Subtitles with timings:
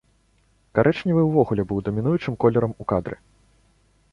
[0.77, 3.15] Карычневы ўвогуле быў дамінуючым колерам у кадры.